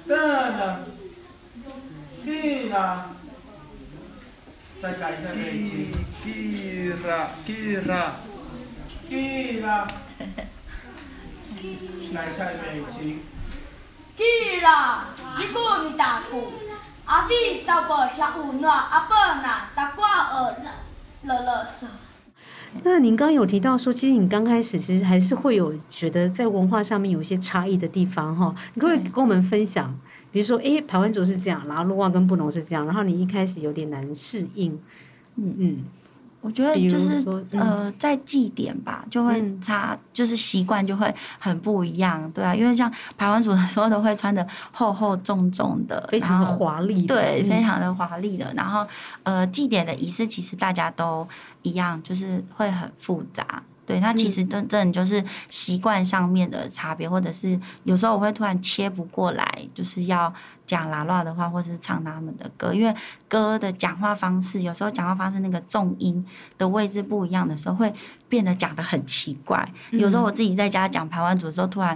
[0.06, 0.86] Kira.
[2.22, 2.86] Kira.
[4.82, 5.90] 再改一下美琴。
[6.22, 7.34] Kira.
[7.48, 8.22] Kira.
[9.10, 9.88] Kira.
[12.14, 13.26] 改一下美琴。
[14.16, 15.10] Kira.
[15.40, 16.22] Hikumi tak.
[17.08, 20.85] Abi 找不下乌暖，阿伯那大瓜儿。
[21.26, 21.88] 乐乐色。
[22.84, 28.54] 那您刚刚有提到说，其实你刚开始其实还是会有觉得在文化上面有一些差异的地方哈。
[28.74, 29.98] 你可不可以跟我们分享？
[30.32, 34.78] 比如说，哎，台湾族是这样，然后陆瓦跟布农是这样，然后你一开始有点难适应。
[35.38, 35.78] 嗯嗯。
[36.46, 37.26] 我觉得就是
[37.58, 48.54] 呃，在祭典吧，就会差，就是习惯就会很不一样，对啊，因为像排湾族的时候都会穿的厚厚重重的，非常的华丽，对，非常的华丽的。
[48.54, 48.86] 然后
[49.24, 51.28] 呃，祭典的仪式其实大家都
[51.64, 53.64] 一样，就是会很复杂。
[53.86, 60.34] 对，那其实真正就是习惯上面的差别，或者是有时候我会突然切不过来，就是要
[60.66, 62.92] 讲拉拉的话，或者是唱他们的歌，因为
[63.30, 66.26] 歌的讲话方式，有时候讲话方式那个重音
[66.58, 67.94] 的位置不一样的时候，会
[68.28, 69.72] 变得讲的很奇怪。
[69.92, 71.96] 有时候我自己在家讲排湾族的时候，突然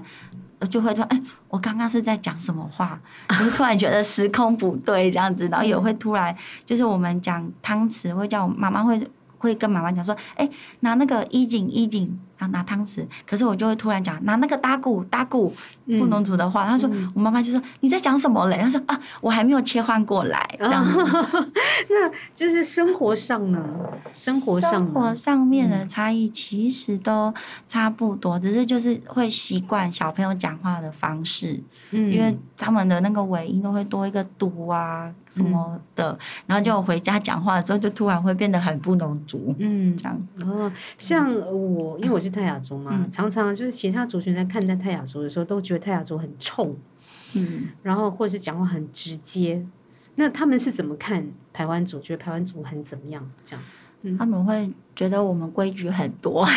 [0.70, 3.02] 就会说：“哎，我刚刚是在讲什么话？”
[3.40, 9.10] 就突然觉得时空不对这样子，然后也会突然就是我们讲汤匙，会叫我妈妈会。
[9.40, 10.48] 会跟妈妈讲说：“哎、
[10.82, 15.52] 拿那个衣锦衣锦，然后拿汤匙。”可是我就会突然讲拿那个打鼓打鼓，
[15.98, 16.68] 布农族的话。
[16.68, 20.98] 他、嗯、说：“我妈妈就说你在讲什么嘞？”他说：“啊，我还没有切换过来。”这样子，
[21.90, 23.64] 那就是生活上呢，
[24.12, 27.34] 生活上生活上面的差异其实都
[27.68, 31.60] 差不多，嗯、只是就是会习惯小朋友讲话的方式，
[31.92, 35.12] 嗯、因为他们的那个尾音都会多一个“嘟”啊。
[35.32, 40.28] 什么的，然后就回家讲话的时候，就突然会变得很布农族，嗯，这样。
[40.42, 46.78] 哦，像我，因为我是泰雅族嘛，嗯、常常就是其他族群在看待泰雅族的时候，都觉得泰雅族很冲，
[47.34, 49.66] 嗯，然后或者是讲话很直接。
[50.16, 52.00] 那他们是怎么看台湾族？
[52.02, 53.32] 觉得台湾族很怎么样？
[53.46, 53.64] 这样，
[54.02, 56.48] 嗯、他们会觉得我们规矩很多。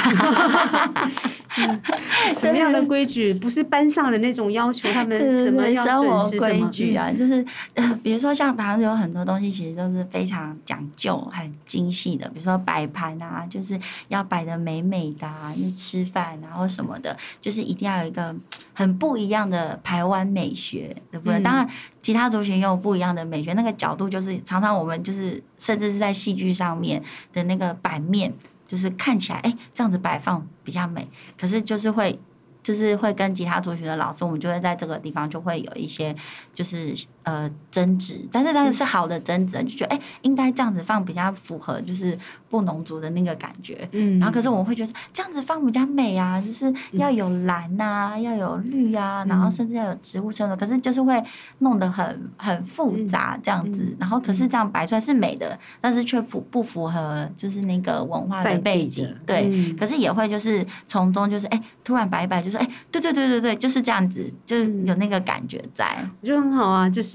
[2.34, 3.34] 什么样的规矩？
[3.34, 7.10] 不是班上的那种要求，他们什么要生活规矩啊？
[7.10, 12.26] 就是呃，比如说像盘子有很多东西，其实都是非常讲究、很精细的。
[12.30, 13.78] 比如说摆盘啊，就是
[14.08, 18.34] 要摆的美美的啊，就吃饭然后什么的，就是一定要有一个
[18.72, 21.38] 很不一样的台湾美学，对不对？
[21.40, 21.68] 当然，
[22.02, 28.34] 其他族群也有不一样的美学，那个角度就是常常我们就是甚至是在戏剧上面的那个版面。
[28.64, 31.06] 就是看起来，哎、这样子摆放比较美，
[31.38, 32.18] 可是就是会。
[32.62, 36.14] 就是会跟其他族群的老师，我们就会在这个地方就会有一些
[36.54, 36.94] 就是
[37.24, 42.18] 呃争执，但是当然是好的争执，就觉得哎、欸、应该这样子放比较符合就是
[42.48, 51.22] 布农族的那个感觉，嗯，然后可是我们会觉得这样子放比较美啊，就是要有蓝呐、啊，要有绿啊，然后甚至要有植物生的，可是就是会
[51.58, 62.52] 弄得很很复杂这样子，然后可是这样摆出来是美的，但是却不不符合就是那个文化的背景，对，可是也会就是从中就是哎、欸、突然摆一摆就。
[62.52, 67.11] 哎，对对对对对，就是这样子，就是有那个感觉在，我觉得很好啊，就是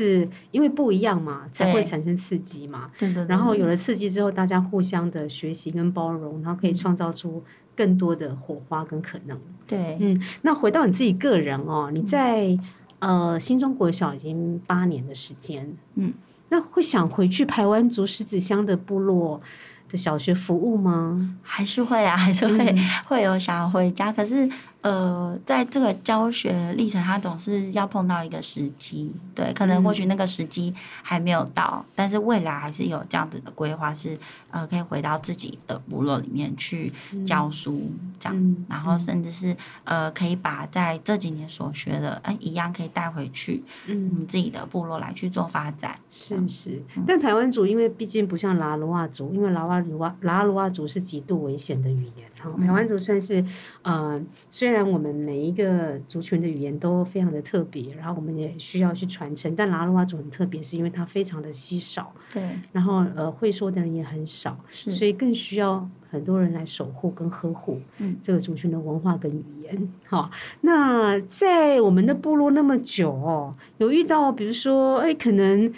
[0.51, 2.91] 因为不一样嘛，才会产生刺激嘛。
[2.97, 3.25] 对对。
[3.25, 7.43] 然后有了刺激之后，大家互相的学习跟包容，然后可以创造出
[7.75, 9.39] 更多的火花跟可能。
[9.65, 12.57] 对，嗯，那回到你自己个人哦，你在
[12.99, 16.13] 呃新中国小已经八年的时间，嗯，
[16.49, 19.41] 那会想回去台湾族狮子乡的部落
[19.89, 21.35] 的小学服务吗？
[21.41, 22.75] 还是会啊，还是会
[23.05, 24.49] 会有想回家，可是。
[24.87, 30.73] 呃，在这个教学历程，他总是要碰到一个时机，对，可能或许那个时机
[31.03, 34.17] 还没有到，嗯、但是未来还是有这样子的规划，是
[34.49, 36.93] 呃，可以回到自己的部落里面去
[37.25, 46.81] 教书，嗯、这样，嗯、然后甚至是呃，可以把在这几年所学的，哎、呃，一样可以带回去，嗯，自己的部落来去做发展，是是。
[46.95, 53.45] 嗯、但台湾族因为毕竟不像拉鲁瓦族，因为拉瓦鲁瓦拉鲁瓦族是极度危险的语言，然后排湾族算是
[53.83, 54.19] 呃，
[54.49, 54.87] 虽然。
[54.87, 59.53] 我们每一个族群的语言都非常的特别，然后我们也需要去传承。
[59.53, 62.41] 但拉鲁瓦族很特别，是因为它非常的稀少，对。
[62.71, 67.79] 然后呃，会说的人也很少，是所以更需要很多人来守护跟呵护
[68.21, 69.89] 这个族群的文化跟语言。
[70.07, 70.29] 好，
[70.61, 75.71] 那在我们的部落那么久哦，有遇到比如说，哎，可能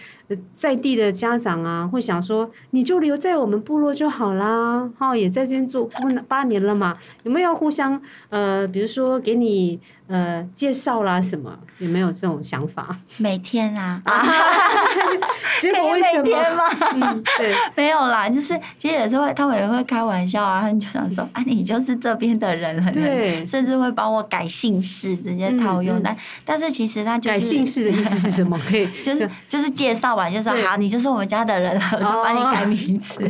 [0.53, 5.89] 在地的家长啊，会想说，你就留在我们部落就好啦，哈，也在这边住
[6.27, 9.79] 八年了嘛，有没有互相呃，比如说给你。
[10.09, 11.55] 呃，介绍啦什么？
[11.77, 12.97] 有没有这种想法？
[13.19, 14.01] 每天啊，
[15.61, 16.23] 结果为什么？
[16.23, 16.63] 每天吗？
[16.95, 26.01] 嗯，对， 没有啦，就是其实有时候，他们也会开玩笑啊， 他们就想说，啊，你就是这边的人了，对，甚至会帮我改姓氏，直接套用。
[26.03, 28.59] 但但是其实他就是改姓氏的意思是什么？
[28.67, 33.23] 可以，就是就是介绍完，就说好，你就是我们家的人了，就帮你改名字。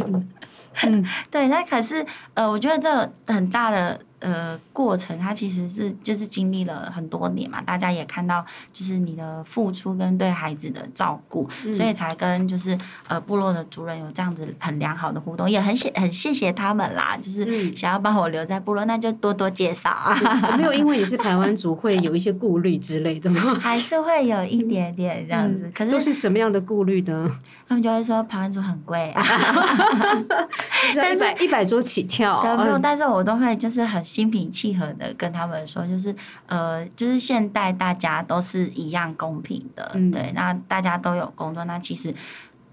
[0.84, 2.06] 嗯，对，那可是
[2.36, 4.00] 呃，我觉得这很大的。
[4.20, 20.58] 呃，过程它其实是就是经历了很多年嘛，大家也看到就是你的付出跟对孩子的照顾，嗯、所以才跟就是呃部落的族人有这样子很良好的互动，也很谢很谢谢他们啦，就是想要把我留在部落，那就多多介绍啊。
[20.58, 23.56] 没有因为你是台湾族会有一些顾虑之类的吗？
[23.62, 27.32] 还是会有一点点这样子，嗯、可是都是什么样的顾虑呢？
[27.70, 29.24] 他们就会说台湾族很贵啊，
[30.98, 34.04] 但是一百桌起跳，没有，但是我都会就是很。
[34.10, 36.16] 心平气和的跟他们说，就是
[36.48, 42.14] 呃，就是现代大家都是一样公平的，嗯、对，那大家都有工作，那其实。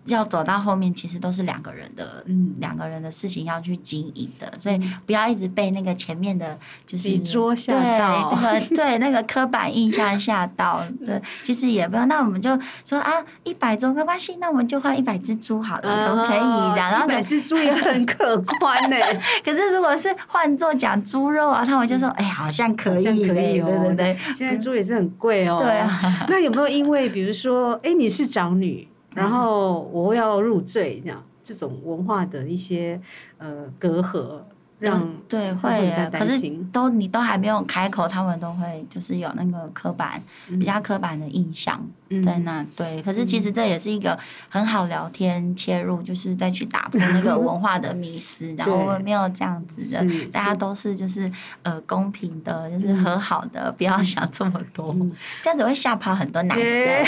[0.06, 13.12] 要走到后面，其实都是两个人的，嗯，两个人的事情要去经营的，所以不要一直被那个前面的，就是比桌吓到，对那个对那个刻板印象吓到，对， 其实也不用，那我们就说啊，
[13.44, 16.74] 一百桌没关系，那我们就换一百只猪好了，可不可以？
[16.74, 18.96] 这样，然后一百只猪也很可观呢。
[19.44, 24.16] 可是如果是换做讲猪肉啊，他们就说，哎，好像可以，可以，对对对。
[24.34, 25.60] 现在猪也是很贵哦。
[25.62, 26.26] 对啊。
[26.28, 28.86] 那有没有因为比如说，哎，你是长女？
[29.16, 33.00] 然后我要入赘，这样这种文化的一些
[33.38, 34.42] 呃隔阂。
[34.78, 36.38] 让对会，可是
[36.70, 41.82] 都你都还没有开口，他们都会就是有那个刻板比较刻板的印象
[42.22, 42.62] 在那。
[42.76, 44.18] 对，可是其实这也是一个
[44.50, 48.54] 很好聊天切入，就是再去打破那个 文化的迷思。
[48.58, 54.94] 然后没有这样子的，大家都是就是呃公平的，就是和好的，不要想这么多，
[55.42, 57.04] 这样子会吓跑很多男生。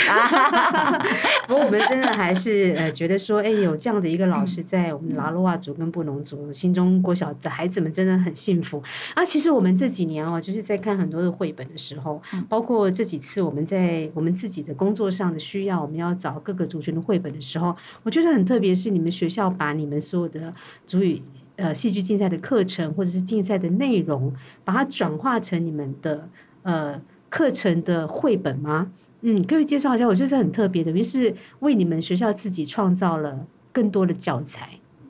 [1.47, 7.58] 不过我们真的还是呃觉得说，哎，有这样的一个老师在我们拉鲁瓦族跟布农族心中郭小的。
[7.59, 8.81] 孩子们真的很幸福
[9.13, 9.25] 啊！
[9.25, 20.53] 其实我们这几年哦，就是在看很多的绘本的时候，包括这几次我们在我们自己的工作上的需要，我们要找各个族群的绘本的时候，我觉得很特别，是你们学校把你们所有的
[20.87, 21.21] 主语
[21.57, 24.33] 呃戏剧竞赛的课程或者是竞赛的内容，
[24.63, 26.29] 把它转化成你们的
[26.63, 28.89] 呃课程的绘本吗？
[29.19, 34.69] 嗯，可以介绍一下，我觉得是很特别的，于是为你们学校自己创造了更多的教材，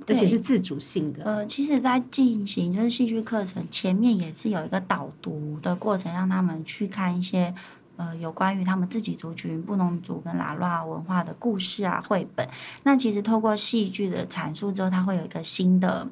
[0.09, 1.23] 而且是自主性的。
[1.23, 7.53] 呃，其实，在进行就是戏剧课程前面也是有一个导读的过程，让他们去看一些
[7.95, 12.47] 呃有关于他们自己族群布农族跟拉拉文化的故事啊绘本。
[12.83, 16.07] 那其实透过戏剧的阐述之后，它会有一个新的。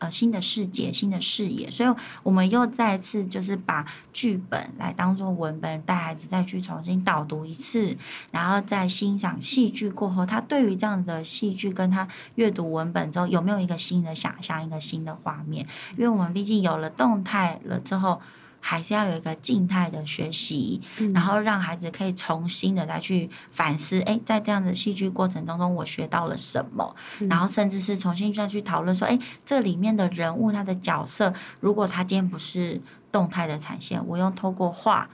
[0.00, 7.96] 呃，新的世界，新的视野，所以我们又再次就是把剧本来当做文本，带孩子再去重新导读一次，
[8.30, 15.66] 然后再欣赏戏剧过后，他对于这样的戏剧跟他阅读文本之后，有没有一个新的想象，一个新的画面？
[15.96, 18.20] 因为我们毕竟有了动态了之后。
[18.60, 20.80] 还是要有一个静态的学习，
[21.14, 26.94] 然后让孩子可以重新的再去反思，哎，在这样的戏剧过程当中，我学到了什么？
[27.20, 32.80] 然后甚至是重新再去讨论说，哎，这里面的人物他的角色，如果他今天不是
[33.10, 35.08] 动态的产现，我用透过画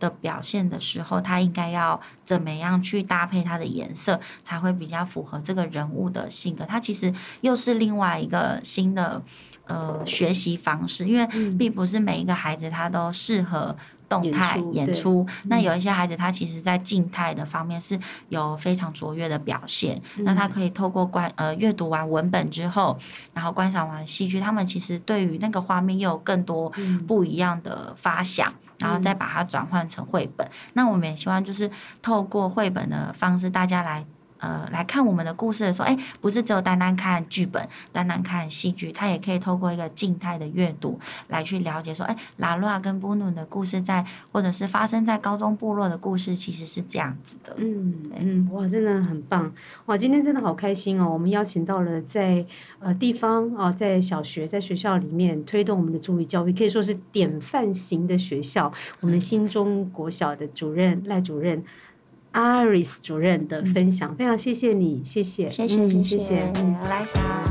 [0.00, 6.64] 的表现的时候，他应该要怎么样去搭配他的颜色，才会比较符合这个人物的性格？
[6.64, 9.22] 他其实又是另外一个新的。
[9.66, 11.26] 呃，学习方式，因为
[11.58, 13.74] 并不是每一个孩子他都适合
[14.08, 15.26] 动态演出。
[15.44, 17.98] 那有一些孩子，他其实在静态的方面是
[18.28, 20.00] 有非常卓越的表现。
[20.16, 22.96] 嗯、那他可以透过观呃阅读完文本之后，
[23.34, 26.72] 然后观赏完戏剧，他们其实对于那个画面又有更多
[27.08, 30.46] 不一样的发想，嗯、然后再把它转换成绘本。
[30.46, 31.68] 嗯、那我们也希望就是
[32.00, 34.04] 透过绘本的方式，大家来。
[34.38, 47.54] 呃，来看我们的故事的时候，哎，不是只有单单看剧本，单单看戏剧，他也可以透过一个静态的阅读来去了解，说，哎，拉鲁跟布努的故事在，或者是发生在高中部落的故事，其实是这样子的。
[47.56, 49.52] 嗯嗯，哇，真的很棒，
[49.86, 51.08] 哇，今天真的好开心哦！
[51.10, 52.44] 我们邀请到了在
[52.78, 61.64] 呃地方啊、呃，在小学在学校里面推动我们的族语教育，可以说是典范型的学校，我们新中国小的主任赖主任。
[62.36, 67.42] Iris 主任的分享，嗯、非常谢谢你，谢谢，谢谢，谢谢，嗯，来莎，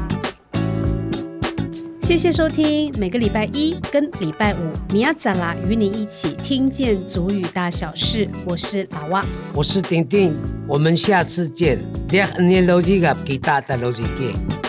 [2.03, 4.57] 谢谢收听，每个礼拜一跟礼拜五，
[4.93, 9.25] 米亚扎拉与你一起听见足语大小事，我是老蛙，
[9.55, 10.31] 我是丁丁，
[10.67, 11.79] 我们下次见，
[12.09, 14.64] 两年六几个，给大的六几个。